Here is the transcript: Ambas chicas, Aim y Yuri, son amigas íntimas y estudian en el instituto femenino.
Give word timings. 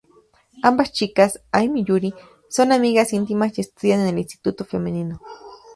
Ambas 0.63 0.91
chicas, 0.93 1.39
Aim 1.51 1.77
y 1.77 1.83
Yuri, 1.83 2.11
son 2.49 2.71
amigas 2.71 3.13
íntimas 3.13 3.55
y 3.55 3.61
estudian 3.61 3.99
en 3.99 4.07
el 4.07 4.17
instituto 4.17 4.65
femenino. 4.65 5.21